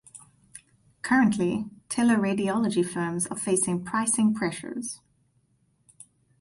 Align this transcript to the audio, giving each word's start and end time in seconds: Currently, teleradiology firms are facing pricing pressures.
Currently, 1.03 1.69
teleradiology 1.87 2.83
firms 2.83 3.27
are 3.27 3.37
facing 3.37 3.85
pricing 3.85 4.33
pressures. 4.33 4.99